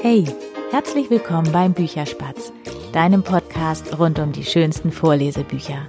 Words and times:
Hey, 0.00 0.24
herzlich 0.70 1.10
willkommen 1.10 1.50
beim 1.50 1.74
Bücherspatz, 1.74 2.52
deinem 2.92 3.24
Podcast 3.24 3.98
rund 3.98 4.20
um 4.20 4.30
die 4.30 4.44
schönsten 4.44 4.92
Vorlesebücher. 4.92 5.88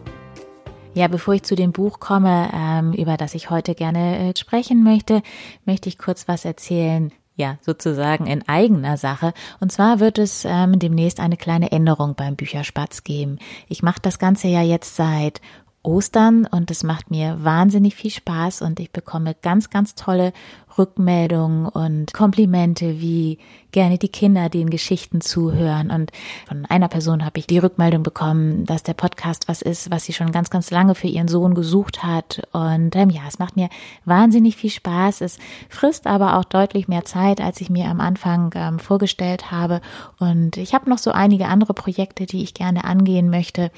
Ja, 0.95 1.07
bevor 1.07 1.35
ich 1.35 1.43
zu 1.43 1.55
dem 1.55 1.71
Buch 1.71 1.99
komme, 1.99 2.49
ähm, 2.51 2.93
über 2.93 3.17
das 3.17 3.35
ich 3.35 3.52
heute 3.52 3.75
gerne 3.75 4.30
äh, 4.30 4.35
sprechen 4.35 4.84
möchte, 4.84 5.21
möchte 5.66 5.89
ich 5.89 5.99
kurz 5.99 6.27
was 6.27 6.43
erzählen, 6.43 7.11
ja, 7.35 7.59
sozusagen 7.61 8.25
in 8.25 8.48
eigener 8.49 8.98
Sache. 8.98 9.31
Und 9.59 9.71
zwar 9.71 9.99
wird 9.99 10.17
es 10.17 10.44
ähm, 10.44 10.80
demnächst 10.80 11.20
eine 11.20 11.38
kleine 11.38 11.71
Änderung 11.71 12.16
beim 12.16 12.35
Bücherspatz 12.35 13.03
geben. 13.03 13.38
Ich 13.67 13.84
mache 13.84 14.02
das 14.02 14.17
Ganze 14.17 14.48
ja 14.48 14.63
jetzt 14.63 14.95
seit 14.95 15.39
Ostern 15.82 16.46
und 16.46 16.71
es 16.71 16.84
macht 16.84 17.09
mir 17.09 17.38
wahnsinnig 17.43 17.95
viel 17.95 18.12
Spaß 18.12 18.62
und 18.62 18.80
ich 18.80 18.91
bekomme 18.91 19.35
ganz, 19.41 19.70
ganz 19.70 19.95
tolle 19.95 20.34
Rückmeldungen 20.77 21.67
und 21.67 22.13
Komplimente, 22.13 22.99
wie 22.99 23.38
gerne 23.72 23.98
die 23.98 24.09
Kinder 24.09 24.50
den 24.50 24.70
Geschichten 24.70 25.22
zuhören. 25.22 25.91
Und 25.91 26.12
von 26.48 26.66
einer 26.66 26.88
Person 26.88 27.26
habe 27.26 27.39
ich 27.39 27.48
die 27.48 27.59
Rückmeldung 27.59 28.03
bekommen, 28.03 28.66
dass 28.66 28.84
der 28.84 28.94
Podcast 28.94 29.48
was 29.48 29.62
ist, 29.62 29.91
was 29.91 30.05
sie 30.05 30.13
schon 30.13 30.31
ganz, 30.31 30.50
ganz 30.50 30.72
lange 30.72 30.95
für 30.95 31.08
ihren 31.08 31.27
Sohn 31.27 31.53
gesucht 31.53 32.03
hat. 32.03 32.41
Und 32.52 32.95
ähm, 32.95 33.09
ja, 33.09 33.22
es 33.27 33.39
macht 33.39 33.55
mir 33.55 33.70
wahnsinnig 34.05 34.55
viel 34.55 34.72
Spaß. 34.72 35.22
Es 35.22 35.38
frisst 35.70 36.08
aber 36.08 36.38
auch 36.38 36.45
deutlich 36.45 36.88
mehr 36.88 37.05
Zeit, 37.05 37.41
als 37.41 37.61
ich 37.61 37.70
mir 37.70 37.86
am 37.86 38.02
Anfang 38.02 38.52
ähm, 38.55 38.80
vorgestellt 38.80 39.52
habe. 39.52 39.81
Und 40.17 40.58
ich 40.58 40.73
habe 40.73 40.89
noch 40.89 40.98
so 40.98 41.11
einige 41.11 41.48
andere 41.48 41.73
Projekte, 41.73 42.25
die 42.25 42.44
ich 42.44 42.53
gerne 42.53 42.84
angehen 42.86 43.30
möchte. 43.30 43.72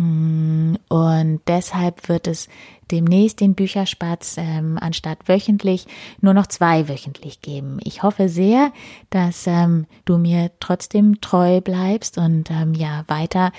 Mm, 0.00 0.76
und 0.88 1.40
deshalb 1.46 2.08
wird 2.08 2.26
es 2.26 2.48
demnächst 2.90 3.40
den 3.40 3.54
Bücherspatz 3.54 4.36
ähm, 4.38 4.78
anstatt 4.80 5.28
wöchentlich 5.28 5.86
nur 6.22 6.32
noch 6.32 6.46
zwei 6.46 6.88
wöchentlich 6.88 7.42
geben. 7.42 7.78
Ich 7.84 8.02
hoffe 8.02 8.30
sehr, 8.30 8.72
dass 9.10 9.46
ähm, 9.46 9.84
du 10.06 10.16
mir 10.16 10.52
trotzdem 10.58 11.20
treu 11.20 11.60
bleibst 11.60 12.16
und 12.16 12.50
ähm, 12.50 12.72
ja 12.72 13.04
weiter 13.08 13.52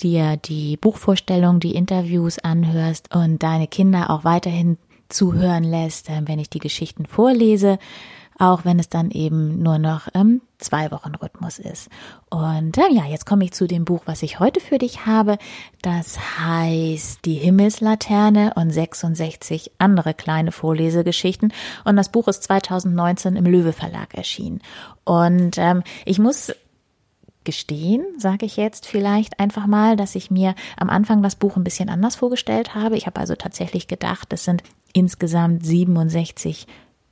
dir 0.00 0.36
die 0.36 0.76
Buchvorstellung, 0.76 1.60
die 1.60 1.76
Interviews 1.76 2.40
anhörst 2.40 3.14
und 3.14 3.44
deine 3.44 3.68
Kinder 3.68 4.10
auch 4.10 4.24
weiterhin 4.24 4.78
zuhören 5.08 5.62
lässt, 5.62 6.10
äh, 6.10 6.22
wenn 6.24 6.40
ich 6.40 6.50
die 6.50 6.58
Geschichten 6.58 7.06
vorlese 7.06 7.78
auch 8.38 8.64
wenn 8.64 8.78
es 8.78 8.88
dann 8.88 9.10
eben 9.10 9.62
nur 9.62 9.78
noch 9.78 10.08
ähm, 10.14 10.40
zwei 10.58 10.90
Wochen 10.90 11.14
Rhythmus 11.14 11.58
ist. 11.58 11.88
Und 12.30 12.78
äh, 12.78 12.90
ja, 12.90 13.04
jetzt 13.04 13.26
komme 13.26 13.44
ich 13.44 13.52
zu 13.52 13.66
dem 13.66 13.84
Buch, 13.84 14.02
was 14.06 14.22
ich 14.22 14.38
heute 14.38 14.60
für 14.60 14.78
dich 14.78 15.06
habe. 15.06 15.38
Das 15.82 16.18
heißt 16.38 17.24
Die 17.24 17.34
Himmelslaterne 17.34 18.54
und 18.54 18.70
66 18.70 19.72
andere 19.78 20.14
kleine 20.14 20.52
Vorlesegeschichten. 20.52 21.52
Und 21.84 21.96
das 21.96 22.10
Buch 22.10 22.28
ist 22.28 22.44
2019 22.44 23.36
im 23.36 23.44
Löwe 23.44 23.72
Verlag 23.72 24.14
erschienen. 24.14 24.60
Und 25.04 25.58
ähm, 25.58 25.82
ich 26.04 26.18
muss 26.18 26.52
gestehen, 27.44 28.04
sage 28.18 28.44
ich 28.44 28.56
jetzt 28.56 28.86
vielleicht 28.86 29.40
einfach 29.40 29.66
mal, 29.66 29.96
dass 29.96 30.14
ich 30.14 30.30
mir 30.30 30.54
am 30.76 30.90
Anfang 30.90 31.22
das 31.22 31.34
Buch 31.34 31.56
ein 31.56 31.64
bisschen 31.64 31.88
anders 31.88 32.14
vorgestellt 32.14 32.74
habe. 32.74 32.96
Ich 32.96 33.06
habe 33.06 33.18
also 33.18 33.34
tatsächlich 33.36 33.86
gedacht, 33.86 34.32
es 34.34 34.44
sind 34.44 34.62
insgesamt 34.92 35.64
67 35.64 36.66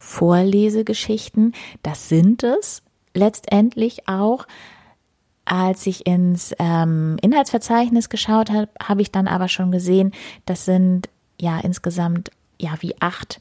Vorlesegeschichten. 0.06 1.52
Das 1.82 2.08
sind 2.08 2.44
es 2.44 2.82
letztendlich 3.12 4.08
auch. 4.08 4.46
Als 5.44 5.86
ich 5.86 6.06
ins 6.06 6.54
ähm, 6.58 7.16
Inhaltsverzeichnis 7.22 8.08
geschaut 8.08 8.50
habe, 8.50 8.68
habe 8.82 9.02
ich 9.02 9.12
dann 9.12 9.28
aber 9.28 9.48
schon 9.48 9.70
gesehen, 9.70 10.12
das 10.44 10.64
sind 10.64 11.08
ja 11.40 11.58
insgesamt 11.60 12.30
ja 12.58 12.74
wie 12.80 12.94
acht 13.00 13.40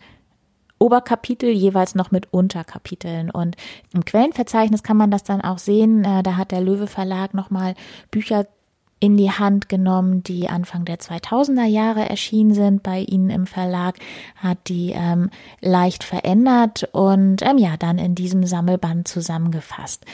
Oberkapitel 0.78 1.50
jeweils 1.50 1.96
noch 1.96 2.12
mit 2.12 2.34
Unterkapiteln. 2.34 3.32
Und 3.32 3.56
im 3.94 4.04
Quellenverzeichnis 4.04 4.84
kann 4.84 4.98
man 4.98 5.12
das 5.12 5.24
dann 5.24 5.42
auch 5.42 5.60
sehen. 5.60 6.04
Äh, 6.04 6.24
da 6.24 6.36
hat 6.36 6.52
der 6.52 6.62
Löwe 6.62 6.88
Verlag 6.88 7.34
nochmal 7.34 7.76
Bücher 8.12 8.48
in 9.00 9.18
die 9.18 9.32
Hand 9.32 9.70
genommen, 9.70 10.24
die 10.24 10.48
Anfang 10.50 10.86
der 10.86 11.00
2000er 11.00 11.66
Jahre 11.66 12.10
erschienen 12.10 12.54
sind 12.54 12.82
bei 12.82 13.00
Ihnen 13.02 13.30
im 13.30 13.46
Verlag, 13.46 13.98
hat 14.36 14.58
die 14.68 14.94
ähm, 14.96 15.30
leicht 15.62 16.04
verändert 16.04 16.88
und 16.92 17.42
ähm, 17.42 17.58
ja, 17.58 17.78
dann 17.78 17.98
in 17.98 18.16
diesem 18.16 18.46
Sammelband 18.46 19.08
zusammengefasst. 19.08 20.06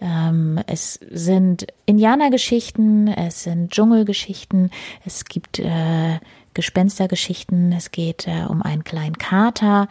Ähm, 0.00 0.58
es 0.66 0.94
sind 1.10 1.66
Indianergeschichten, 1.86 3.08
es 3.08 3.44
sind 3.44 3.70
Dschungelgeschichten, 3.70 4.70
es 5.04 5.26
gibt 5.26 5.58
äh, 5.58 6.18
Gespenstergeschichten, 6.54 7.72
es 7.72 7.90
geht 7.92 8.26
äh, 8.26 8.46
um 8.48 8.62
einen 8.62 8.82
kleinen 8.82 9.18
Kater 9.18 9.88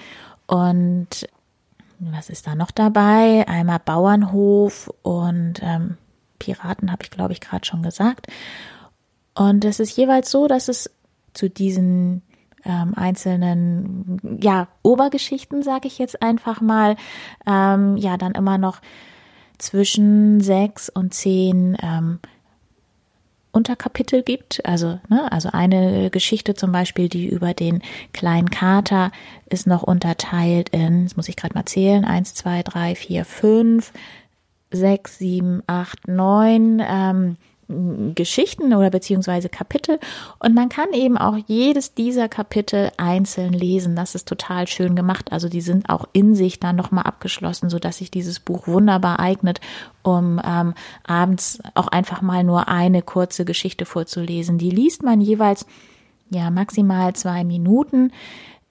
und 0.48 1.28
was 2.00 2.32
ist 2.32 2.48
da 2.48 2.56
noch 2.56 2.72
dabei? 2.72 3.48
Einmal 3.48 3.80
Bauernhof 3.80 4.92
und 5.04 5.62
ähm, 5.62 5.98
Piraten 6.42 6.92
habe 6.92 7.04
ich, 7.04 7.12
glaube 7.12 7.34
ich, 7.34 7.42
gerade 7.42 7.66
schon 7.66 7.84
gesagt. 7.84 8.28
Und 9.36 9.64
es 9.64 9.80
ist 9.80 9.96
jeweils 9.96 10.32
so, 10.32 10.48
dass 10.48 10.68
es 10.68 10.90
zu 11.34 11.50
diesen 11.50 12.24
ähm, 12.66 12.94
einzelnen, 12.96 14.20
ja, 14.42 14.68
Obergeschichten, 14.84 15.64
sage 15.64 15.88
ich 15.88 15.98
jetzt 16.00 16.22
einfach 16.22 16.62
mal, 16.62 16.96
ähm, 17.48 17.98
ja, 17.98 18.18
dann 18.18 18.34
immer 18.34 18.58
noch 18.58 18.82
zwischen 19.58 20.42
sechs 20.42 20.90
und 20.90 21.14
zehn 21.14 21.78
ähm, 21.82 22.20
Unterkapitel 23.52 24.24
gibt. 24.24 24.66
Also, 24.66 25.00
ne, 25.10 25.32
also 25.32 25.50
eine 25.52 26.10
Geschichte 26.10 26.54
zum 26.54 26.72
Beispiel, 26.72 27.10
die 27.10 27.28
über 27.28 27.54
den 27.54 27.82
kleinen 28.14 28.50
Kater 28.50 29.12
ist 29.50 29.68
noch 29.68 29.84
unterteilt 29.84 30.70
in, 30.70 31.06
das 31.06 31.18
muss 31.18 31.30
ich 31.30 31.36
gerade 31.36 31.54
mal 31.54 31.66
zählen, 31.66 32.06
eins, 32.06 32.34
zwei, 32.34 32.64
drei, 32.64 32.96
vier, 32.96 33.26
fünf, 33.26 33.92
sechs, 34.72 35.18
sieben, 35.18 35.62
acht, 35.68 36.08
neun 36.08 36.82
ähm, 36.86 37.38
Geschichten 38.16 38.74
oder 38.74 38.90
beziehungsweise 38.90 39.50
Kapitel 39.50 40.00
und 40.40 40.54
man 40.54 40.70
kann 40.70 40.94
eben 40.94 41.18
auch 41.18 41.38
jedes 41.48 41.94
dieser 41.94 42.28
Kapitel 42.28 42.92
einzeln 42.98 43.54
lesen. 43.54 43.96
Das 43.96 44.16
ist 44.16 44.28
total 44.28 44.68
schön 44.68 44.96
gemacht. 44.96 45.32
Also 45.32 45.48
die 45.48 45.62
sind 45.62 45.90
auch 45.90 46.06
in 46.14 46.36
sich 46.36 46.60
dann 46.60 46.76
nochmal 46.76 47.06
abgeschlossen, 47.06 47.70
so 47.70 47.80
dass 47.80 47.98
sich 47.98 48.12
dieses 48.12 48.40
Buch 48.40 48.68
wunderbar 48.68 49.20
eignet, 49.20 49.62
um 50.04 50.42
ähm, 50.46 50.74
abends 51.06 51.60
auch 51.76 51.88
einfach 51.88 52.22
mal 52.22 52.44
nur 52.44 52.68
eine 52.68 53.02
kurze 53.02 53.46
Geschichte 53.46 53.86
vorzulesen. 53.86 54.58
Die 54.58 54.72
liest 54.72 55.04
man 55.04 55.22
jeweils 55.22 55.66
ja 56.30 56.50
maximal 56.50 57.14
zwei 57.14 57.44
Minuten. 57.44 58.12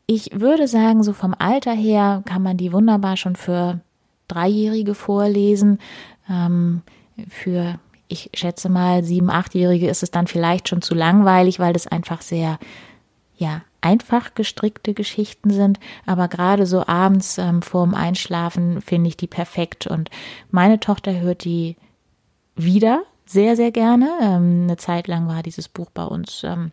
Ich 0.07 0.31
würde 0.41 0.67
sagen, 0.67 1.03
so 1.03 1.13
vom 1.13 1.35
Alter 1.39 1.73
her 1.73 2.23
kann 2.27 2.43
man 2.43 2.57
die 2.57 2.73
wunderbar 2.73 3.17
schon 3.17 3.37
für 3.37 3.81
Dreijährige 4.31 4.95
vorlesen. 4.95 5.79
Ähm, 6.29 6.83
für, 7.29 7.79
ich 8.09 8.31
schätze 8.35 8.69
mal, 8.69 9.05
sieben, 9.05 9.31
achtjährige 9.31 9.89
ist 9.89 10.03
es 10.03 10.11
dann 10.11 10.27
vielleicht 10.27 10.69
schon 10.69 10.83
zu 10.83 10.95
langweilig, 10.95 11.59
weil 11.59 11.73
das 11.73 11.87
einfach 11.87 12.23
sehr, 12.23 12.59
ja, 13.37 13.63
einfach 13.81 14.35
gestrickte 14.35 14.95
Geschichten 14.95 15.51
sind. 15.51 15.81
Aber 16.07 16.29
gerade 16.29 16.67
so 16.67 16.87
abends 16.87 17.39
ähm, 17.39 17.63
vorm 17.63 17.95
Einschlafen 17.95 18.81
finde 18.81 19.09
ich 19.09 19.17
die 19.17 19.27
perfekt. 19.27 19.87
Und 19.87 20.11
meine 20.51 20.81
Tochter 20.81 21.21
hört 21.21 21.45
die 21.45 21.77
wieder 22.57 23.03
sehr, 23.27 23.57
sehr 23.57 23.71
gerne. 23.71 24.11
Ähm, 24.21 24.63
eine 24.65 24.77
Zeit 24.77 25.09
lang 25.09 25.29
war 25.29 25.43
dieses 25.43 25.69
Buch 25.69 25.91
bei 25.91 26.05
uns 26.05 26.43
ähm, 26.45 26.73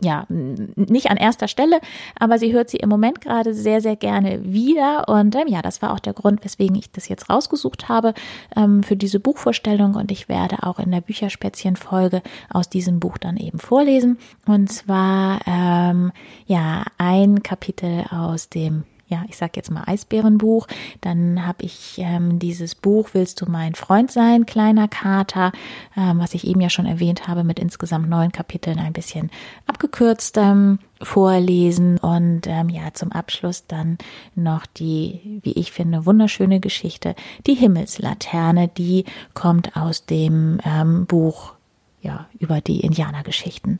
ja, 0.00 0.26
nicht 0.28 1.10
an 1.10 1.16
erster 1.16 1.48
Stelle, 1.48 1.80
aber 2.18 2.38
sie 2.38 2.52
hört 2.52 2.70
sie 2.70 2.76
im 2.76 2.88
Moment 2.88 3.20
gerade 3.20 3.52
sehr, 3.52 3.80
sehr 3.80 3.96
gerne 3.96 4.44
wieder. 4.44 5.08
Und 5.08 5.34
ähm, 5.34 5.48
ja, 5.48 5.60
das 5.60 5.82
war 5.82 5.92
auch 5.92 5.98
der 5.98 6.12
Grund, 6.12 6.44
weswegen 6.44 6.76
ich 6.76 6.92
das 6.92 7.08
jetzt 7.08 7.28
rausgesucht 7.28 7.88
habe 7.88 8.14
ähm, 8.54 8.82
für 8.82 8.96
diese 8.96 9.18
Buchvorstellung. 9.18 9.96
Und 9.96 10.12
ich 10.12 10.28
werde 10.28 10.62
auch 10.62 10.78
in 10.78 10.92
der 10.92 11.00
Bücherspätzchen-Folge 11.00 12.22
aus 12.50 12.68
diesem 12.68 13.00
Buch 13.00 13.18
dann 13.18 13.36
eben 13.36 13.58
vorlesen. 13.58 14.18
Und 14.46 14.70
zwar, 14.70 15.40
ähm, 15.46 16.12
ja, 16.46 16.84
ein 16.98 17.42
Kapitel 17.42 18.04
aus 18.10 18.48
dem 18.48 18.84
ja, 19.08 19.24
ich 19.28 19.36
sag 19.36 19.56
jetzt 19.56 19.70
mal 19.70 19.84
Eisbärenbuch. 19.86 20.66
Dann 21.00 21.46
habe 21.46 21.64
ich 21.64 21.94
ähm, 21.98 22.38
dieses 22.38 22.74
Buch 22.74 23.10
Willst 23.12 23.40
du 23.40 23.50
mein 23.50 23.74
Freund 23.74 24.10
sein, 24.10 24.46
kleiner 24.46 24.86
Kater, 24.86 25.52
ähm, 25.96 26.18
was 26.18 26.34
ich 26.34 26.46
eben 26.46 26.60
ja 26.60 26.70
schon 26.70 26.86
erwähnt 26.86 27.26
habe, 27.26 27.42
mit 27.42 27.58
insgesamt 27.58 28.08
neun 28.08 28.32
Kapiteln 28.32 28.78
ein 28.78 28.92
bisschen 28.92 29.30
abgekürzt 29.66 30.36
ähm, 30.36 30.78
vorlesen 31.00 31.98
und 31.98 32.42
ähm, 32.46 32.68
ja, 32.68 32.92
zum 32.92 33.12
Abschluss 33.12 33.66
dann 33.66 33.98
noch 34.34 34.66
die, 34.66 35.40
wie 35.42 35.52
ich 35.52 35.72
finde, 35.72 36.06
wunderschöne 36.06 36.60
Geschichte, 36.60 37.14
die 37.46 37.54
Himmelslaterne, 37.54 38.68
die 38.68 39.04
kommt 39.32 39.76
aus 39.76 40.04
dem 40.06 40.58
ähm, 40.64 41.06
Buch 41.06 41.54
ja, 42.02 42.26
über 42.38 42.60
die 42.60 42.80
Indianergeschichten. 42.80 43.78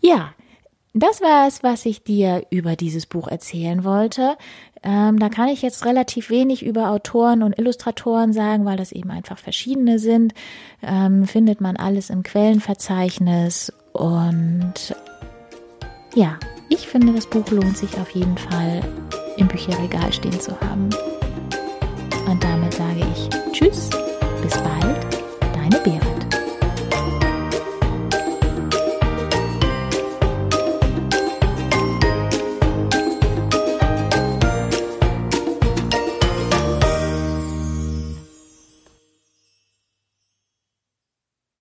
Ja, 0.00 0.32
das 0.94 1.20
war 1.20 1.46
es, 1.46 1.62
was 1.62 1.84
ich 1.86 2.02
dir 2.02 2.44
über 2.50 2.76
dieses 2.76 3.06
Buch 3.06 3.28
erzählen 3.28 3.84
wollte. 3.84 4.36
Ähm, 4.82 5.18
da 5.18 5.28
kann 5.28 5.48
ich 5.48 5.62
jetzt 5.62 5.84
relativ 5.84 6.30
wenig 6.30 6.64
über 6.64 6.90
Autoren 6.90 7.42
und 7.42 7.58
Illustratoren 7.58 8.32
sagen, 8.32 8.64
weil 8.64 8.76
das 8.76 8.92
eben 8.92 9.10
einfach 9.10 9.38
verschiedene 9.38 9.98
sind. 9.98 10.34
Ähm, 10.82 11.26
findet 11.26 11.60
man 11.60 11.76
alles 11.76 12.10
im 12.10 12.22
Quellenverzeichnis. 12.22 13.72
Und 13.92 14.94
ja, 16.14 16.38
ich 16.68 16.86
finde, 16.86 17.12
das 17.12 17.26
Buch 17.26 17.50
lohnt 17.50 17.76
sich 17.76 17.96
auf 17.98 18.10
jeden 18.10 18.38
Fall 18.38 18.80
im 19.36 19.48
Bücherregal 19.48 20.12
stehen 20.12 20.40
zu 20.40 20.58
haben. 20.60 20.88
Und 22.26 22.44
damit 22.44 22.74
sage 22.74 23.00
ich 23.14 23.28
Tschüss, 23.52 23.90